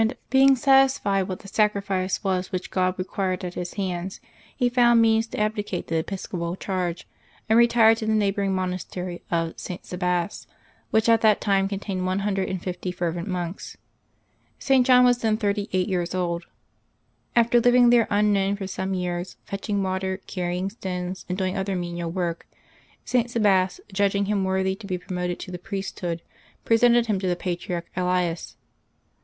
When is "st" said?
9.59-9.85, 14.57-14.87, 23.05-23.29